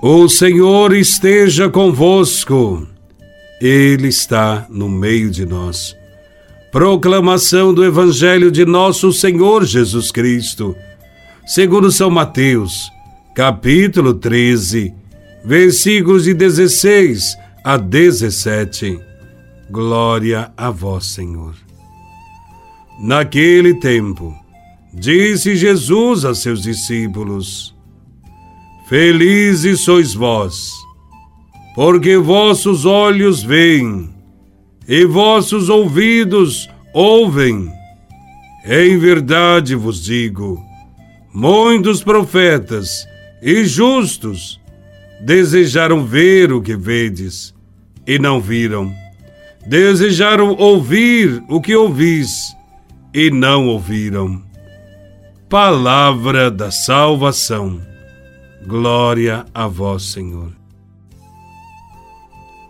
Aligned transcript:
O 0.00 0.28
Senhor 0.28 0.94
esteja 0.94 1.68
convosco, 1.68 2.86
Ele 3.60 4.06
está 4.06 4.64
no 4.70 4.88
meio 4.88 5.28
de 5.28 5.44
nós. 5.44 5.96
Proclamação 6.70 7.74
do 7.74 7.84
Evangelho 7.84 8.48
de 8.48 8.64
Nosso 8.64 9.12
Senhor 9.12 9.64
Jesus 9.64 10.12
Cristo, 10.12 10.76
segundo 11.44 11.90
São 11.90 12.10
Mateus, 12.10 12.92
capítulo 13.34 14.14
13, 14.14 14.94
versículos 15.44 16.24
de 16.24 16.32
16 16.32 17.36
a 17.64 17.76
17. 17.76 19.00
Glória 19.68 20.52
a 20.56 20.70
Vós, 20.70 21.06
Senhor. 21.06 21.56
Naquele 23.00 23.74
tempo, 23.80 24.32
disse 24.94 25.56
Jesus 25.56 26.24
a 26.24 26.36
seus 26.36 26.62
discípulos: 26.62 27.76
Felizes 28.88 29.80
sois 29.80 30.14
vós, 30.14 30.72
porque 31.74 32.16
vossos 32.16 32.86
olhos 32.86 33.42
veem 33.42 34.08
e 34.88 35.04
vossos 35.04 35.68
ouvidos 35.68 36.70
ouvem. 36.94 37.70
Em 38.64 38.96
verdade 38.96 39.74
vos 39.74 40.02
digo: 40.02 40.58
muitos 41.34 42.02
profetas 42.02 43.06
e 43.42 43.66
justos 43.66 44.58
desejaram 45.20 46.06
ver 46.06 46.50
o 46.50 46.62
que 46.62 46.74
vedes 46.74 47.54
e 48.06 48.18
não 48.18 48.40
viram, 48.40 48.90
desejaram 49.66 50.56
ouvir 50.56 51.42
o 51.46 51.60
que 51.60 51.76
ouvis 51.76 52.56
e 53.12 53.30
não 53.30 53.68
ouviram. 53.68 54.42
Palavra 55.46 56.50
da 56.50 56.70
salvação. 56.70 57.87
Glória 58.68 59.46
a 59.54 59.66
vós, 59.66 60.02
Senhor. 60.12 60.52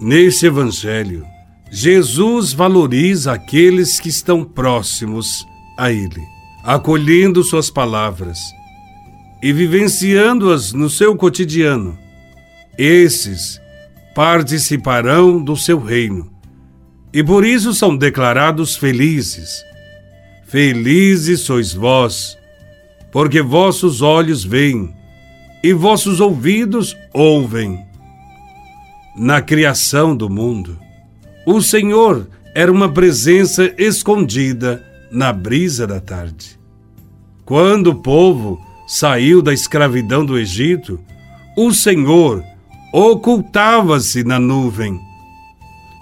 Nesse 0.00 0.46
Evangelho, 0.46 1.24
Jesus 1.70 2.52
valoriza 2.52 3.32
aqueles 3.32 4.00
que 4.00 4.08
estão 4.08 4.42
próximos 4.42 5.46
a 5.78 5.92
Ele, 5.92 6.20
acolhendo 6.64 7.44
Suas 7.44 7.70
palavras 7.70 8.40
e 9.40 9.52
vivenciando-as 9.52 10.72
no 10.72 10.90
seu 10.90 11.14
cotidiano. 11.14 11.96
Esses 12.76 13.60
participarão 14.16 15.40
do 15.40 15.56
seu 15.56 15.78
reino 15.78 16.28
e 17.12 17.22
por 17.22 17.46
isso 17.46 17.72
são 17.72 17.96
declarados 17.96 18.74
felizes. 18.74 19.64
Felizes 20.44 21.42
sois 21.42 21.72
vós, 21.72 22.36
porque 23.12 23.40
vossos 23.40 24.02
olhos 24.02 24.42
veem 24.42 24.92
e 25.64 25.72
vossos 25.72 26.20
ouvidos 26.20 26.94
ouvem. 27.10 27.82
Na 29.16 29.40
criação 29.40 30.14
do 30.14 30.28
mundo, 30.28 30.78
o 31.46 31.62
Senhor 31.62 32.28
era 32.54 32.70
uma 32.70 32.92
presença 32.92 33.72
escondida 33.78 34.84
na 35.10 35.32
brisa 35.32 35.86
da 35.86 35.98
tarde. 36.00 36.60
Quando 37.46 37.86
o 37.86 37.94
povo 37.94 38.60
saiu 38.86 39.40
da 39.40 39.54
escravidão 39.54 40.22
do 40.26 40.38
Egito, 40.38 41.00
o 41.56 41.72
Senhor 41.72 42.44
ocultava-se 42.92 44.22
na 44.22 44.38
nuvem, 44.38 45.00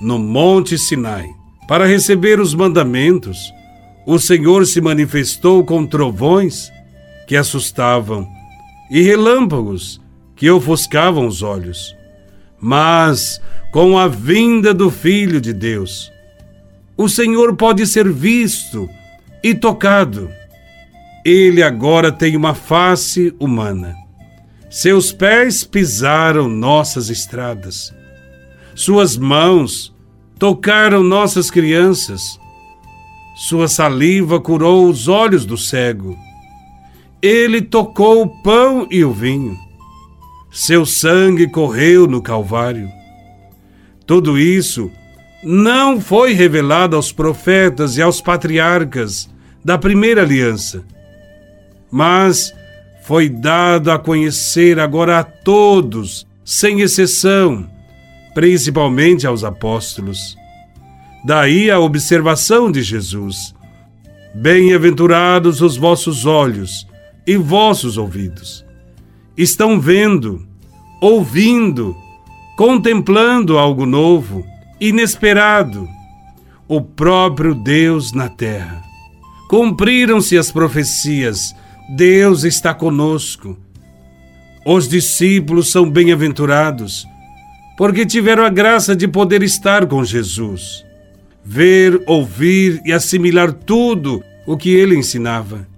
no 0.00 0.18
Monte 0.18 0.78
Sinai, 0.78 1.28
para 1.68 1.86
receber 1.86 2.40
os 2.40 2.54
mandamentos. 2.54 3.52
O 4.06 4.18
Senhor 4.18 4.66
se 4.66 4.80
manifestou 4.80 5.62
com 5.64 5.84
trovões 5.84 6.72
que 7.26 7.36
assustavam 7.36 8.39
e 8.90 9.02
relâmpagos 9.02 10.00
que 10.34 10.50
ofuscavam 10.50 11.26
os 11.26 11.42
olhos. 11.42 11.94
Mas, 12.58 13.40
com 13.70 13.96
a 13.96 14.08
vinda 14.08 14.74
do 14.74 14.90
Filho 14.90 15.40
de 15.40 15.52
Deus, 15.52 16.10
o 16.96 17.08
Senhor 17.08 17.54
pode 17.56 17.86
ser 17.86 18.10
visto 18.10 18.90
e 19.42 19.54
tocado. 19.54 20.28
Ele 21.24 21.62
agora 21.62 22.10
tem 22.10 22.36
uma 22.36 22.54
face 22.54 23.32
humana. 23.38 23.94
Seus 24.68 25.12
pés 25.12 25.64
pisaram 25.64 26.48
nossas 26.48 27.10
estradas. 27.10 27.94
Suas 28.74 29.16
mãos 29.16 29.94
tocaram 30.38 31.02
nossas 31.02 31.50
crianças. 31.50 32.38
Sua 33.36 33.68
saliva 33.68 34.40
curou 34.40 34.88
os 34.88 35.08
olhos 35.08 35.44
do 35.44 35.56
cego 35.56 36.16
ele 37.22 37.60
tocou 37.60 38.22
o 38.22 38.42
pão 38.42 38.86
e 38.90 39.04
o 39.04 39.12
vinho. 39.12 39.58
Seu 40.50 40.86
sangue 40.86 41.46
correu 41.48 42.06
no 42.06 42.22
Calvário. 42.22 42.88
Tudo 44.06 44.38
isso 44.38 44.90
não 45.42 46.00
foi 46.00 46.32
revelado 46.32 46.96
aos 46.96 47.12
profetas 47.12 47.96
e 47.96 48.02
aos 48.02 48.20
patriarcas 48.20 49.28
da 49.64 49.78
primeira 49.78 50.22
aliança, 50.22 50.82
mas 51.90 52.52
foi 53.04 53.28
dado 53.28 53.90
a 53.90 53.98
conhecer 53.98 54.78
agora 54.78 55.20
a 55.20 55.24
todos, 55.24 56.26
sem 56.44 56.80
exceção, 56.80 57.68
principalmente 58.34 59.26
aos 59.26 59.44
apóstolos. 59.44 60.36
Daí 61.24 61.70
a 61.70 61.78
observação 61.78 62.72
de 62.72 62.82
Jesus: 62.82 63.54
Bem-aventurados 64.34 65.60
os 65.60 65.76
vossos 65.76 66.26
olhos 66.26 66.89
e 67.30 67.36
vossos 67.36 67.96
ouvidos. 67.96 68.66
Estão 69.36 69.80
vendo, 69.80 70.44
ouvindo, 71.00 71.96
contemplando 72.56 73.56
algo 73.56 73.86
novo, 73.86 74.44
inesperado, 74.80 75.88
o 76.66 76.80
próprio 76.80 77.54
Deus 77.54 78.12
na 78.12 78.28
terra. 78.28 78.82
Cumpriram-se 79.48 80.36
as 80.36 80.50
profecias, 80.50 81.54
Deus 81.96 82.42
está 82.42 82.74
conosco. 82.74 83.56
Os 84.66 84.88
discípulos 84.88 85.70
são 85.70 85.88
bem-aventurados, 85.88 87.06
porque 87.78 88.04
tiveram 88.04 88.44
a 88.44 88.50
graça 88.50 88.96
de 88.96 89.06
poder 89.06 89.40
estar 89.44 89.86
com 89.86 90.02
Jesus, 90.02 90.84
ver, 91.44 92.02
ouvir 92.08 92.82
e 92.84 92.92
assimilar 92.92 93.52
tudo 93.52 94.20
o 94.48 94.56
que 94.56 94.70
ele 94.70 94.96
ensinava. 94.96 95.69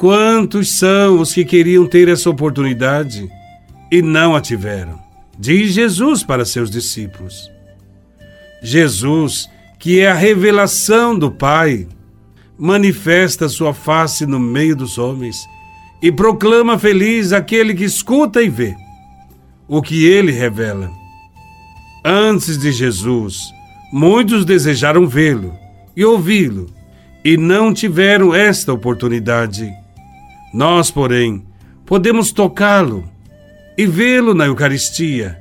Quantos 0.00 0.78
são 0.78 1.20
os 1.20 1.34
que 1.34 1.44
queriam 1.44 1.86
ter 1.86 2.08
essa 2.08 2.30
oportunidade 2.30 3.30
e 3.92 4.00
não 4.00 4.34
a 4.34 4.40
tiveram? 4.40 4.98
Diz 5.38 5.74
Jesus 5.74 6.22
para 6.22 6.46
seus 6.46 6.70
discípulos. 6.70 7.52
Jesus, 8.62 9.46
que 9.78 10.00
é 10.00 10.10
a 10.10 10.14
revelação 10.14 11.18
do 11.18 11.30
Pai, 11.30 11.86
manifesta 12.58 13.46
sua 13.46 13.74
face 13.74 14.24
no 14.24 14.40
meio 14.40 14.74
dos 14.74 14.96
homens 14.96 15.36
e 16.00 16.10
proclama 16.10 16.78
feliz 16.78 17.30
aquele 17.30 17.74
que 17.74 17.84
escuta 17.84 18.40
e 18.40 18.48
vê 18.48 18.74
o 19.68 19.82
que 19.82 20.06
ele 20.06 20.32
revela. 20.32 20.90
Antes 22.02 22.56
de 22.56 22.72
Jesus, 22.72 23.52
muitos 23.92 24.46
desejaram 24.46 25.06
vê-lo 25.06 25.54
e 25.94 26.06
ouvi-lo 26.06 26.68
e 27.22 27.36
não 27.36 27.74
tiveram 27.74 28.34
esta 28.34 28.72
oportunidade. 28.72 29.70
Nós, 30.52 30.90
porém, 30.90 31.44
podemos 31.86 32.32
tocá-lo 32.32 33.08
e 33.78 33.86
vê-lo 33.86 34.34
na 34.34 34.46
Eucaristia, 34.46 35.38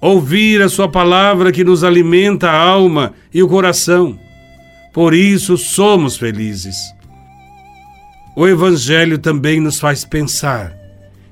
ouvir 0.00 0.60
a 0.60 0.68
Sua 0.68 0.88
palavra 0.88 1.52
que 1.52 1.64
nos 1.64 1.84
alimenta 1.84 2.50
a 2.50 2.60
alma 2.60 3.14
e 3.32 3.42
o 3.42 3.48
coração. 3.48 4.18
Por 4.92 5.14
isso 5.14 5.56
somos 5.56 6.16
felizes. 6.16 6.76
O 8.36 8.48
Evangelho 8.48 9.18
também 9.18 9.60
nos 9.60 9.78
faz 9.78 10.04
pensar 10.04 10.76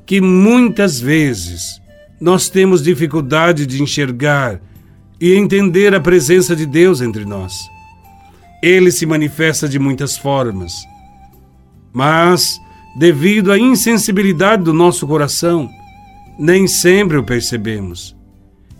que 0.06 0.20
muitas 0.20 1.00
vezes 1.00 1.80
nós 2.20 2.48
temos 2.48 2.82
dificuldade 2.82 3.66
de 3.66 3.82
enxergar 3.82 4.60
e 5.20 5.34
entender 5.34 5.94
a 5.94 6.00
presença 6.00 6.54
de 6.54 6.66
Deus 6.66 7.00
entre 7.00 7.24
nós. 7.24 7.54
Ele 8.62 8.90
se 8.90 9.06
manifesta 9.06 9.68
de 9.68 9.78
muitas 9.78 10.16
formas, 10.16 10.72
mas 11.92 12.60
devido 12.96 13.52
à 13.52 13.58
insensibilidade 13.58 14.64
do 14.64 14.72
nosso 14.72 15.06
coração, 15.06 15.70
nem 16.38 16.66
sempre 16.66 17.16
o 17.16 17.24
percebemos. 17.24 18.16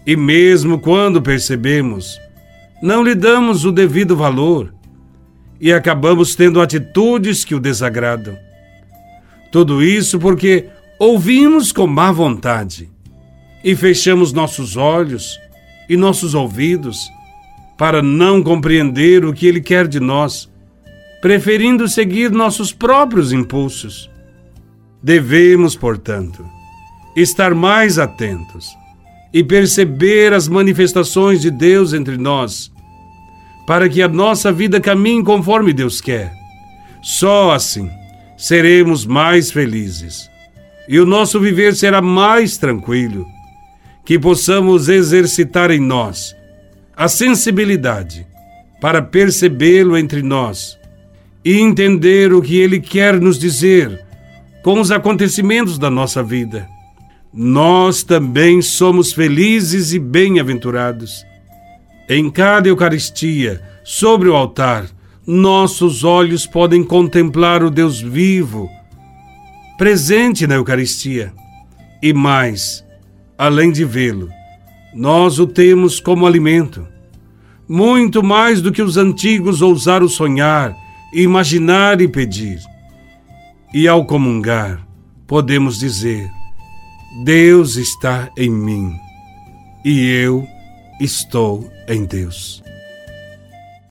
E 0.06 0.16
mesmo 0.16 0.78
quando 0.78 1.22
percebemos, 1.22 2.18
não 2.82 3.02
lhe 3.02 3.14
damos 3.14 3.64
o 3.64 3.70
devido 3.72 4.16
valor 4.16 4.74
e 5.60 5.72
acabamos 5.72 6.34
tendo 6.34 6.60
atitudes 6.60 7.44
que 7.44 7.54
o 7.54 7.60
desagradam. 7.60 8.36
Tudo 9.52 9.82
isso 9.82 10.18
porque 10.18 10.68
ouvimos 10.98 11.70
com 11.70 11.86
má 11.86 12.10
vontade 12.10 12.90
e 13.62 13.76
fechamos 13.76 14.32
nossos 14.32 14.76
olhos 14.76 15.38
e 15.88 15.96
nossos 15.96 16.34
ouvidos 16.34 17.10
para 17.76 18.02
não 18.02 18.42
compreender 18.42 19.24
o 19.24 19.32
que 19.32 19.46
ele 19.46 19.60
quer 19.60 19.86
de 19.86 20.00
nós 20.00 20.49
preferindo 21.20 21.86
seguir 21.86 22.30
nossos 22.30 22.72
próprios 22.72 23.32
impulsos. 23.32 24.10
Devemos, 25.02 25.76
portanto, 25.76 26.44
estar 27.14 27.54
mais 27.54 27.98
atentos 27.98 28.68
e 29.32 29.44
perceber 29.44 30.32
as 30.32 30.48
manifestações 30.48 31.40
de 31.40 31.50
Deus 31.50 31.92
entre 31.92 32.16
nós, 32.16 32.72
para 33.66 33.88
que 33.88 34.02
a 34.02 34.08
nossa 34.08 34.50
vida 34.50 34.80
caminhe 34.80 35.22
conforme 35.22 35.72
Deus 35.72 36.00
quer. 36.00 36.32
Só 37.02 37.52
assim 37.52 37.90
seremos 38.36 39.06
mais 39.06 39.50
felizes 39.50 40.28
e 40.88 40.98
o 40.98 41.06
nosso 41.06 41.38
viver 41.38 41.74
será 41.74 42.02
mais 42.02 42.56
tranquilo. 42.56 43.26
Que 44.04 44.18
possamos 44.18 44.88
exercitar 44.88 45.70
em 45.70 45.78
nós 45.78 46.34
a 46.96 47.06
sensibilidade 47.06 48.26
para 48.80 49.00
percebê-lo 49.00 49.96
entre 49.96 50.20
nós 50.20 50.79
e 51.44 51.58
entender 51.58 52.32
o 52.32 52.42
que 52.42 52.58
ele 52.58 52.80
quer 52.80 53.20
nos 53.20 53.38
dizer 53.38 54.04
com 54.62 54.80
os 54.80 54.90
acontecimentos 54.90 55.78
da 55.78 55.90
nossa 55.90 56.22
vida. 56.22 56.68
Nós 57.32 58.02
também 58.02 58.60
somos 58.60 59.12
felizes 59.12 59.92
e 59.92 59.98
bem-aventurados. 59.98 61.24
Em 62.08 62.28
cada 62.30 62.68
Eucaristia, 62.68 63.62
sobre 63.84 64.28
o 64.28 64.34
altar, 64.34 64.86
nossos 65.26 66.02
olhos 66.02 66.46
podem 66.46 66.82
contemplar 66.82 67.62
o 67.62 67.70
Deus 67.70 68.00
vivo, 68.00 68.68
presente 69.78 70.46
na 70.46 70.56
Eucaristia. 70.56 71.32
E 72.02 72.12
mais, 72.12 72.84
além 73.38 73.70
de 73.70 73.84
vê-lo, 73.84 74.28
nós 74.94 75.38
o 75.38 75.46
temos 75.46 76.00
como 76.00 76.26
alimento. 76.26 76.86
Muito 77.68 78.22
mais 78.22 78.60
do 78.60 78.72
que 78.72 78.82
os 78.82 78.96
antigos 78.96 79.62
ousaram 79.62 80.08
sonhar, 80.08 80.74
imaginar 81.12 82.00
e 82.00 82.08
pedir. 82.08 82.60
E 83.72 83.86
ao 83.86 84.04
comungar, 84.04 84.86
podemos 85.26 85.78
dizer: 85.78 86.28
Deus 87.24 87.76
está 87.76 88.30
em 88.36 88.50
mim 88.50 88.94
e 89.84 90.06
eu 90.08 90.46
estou 91.00 91.70
em 91.88 92.04
Deus. 92.04 92.62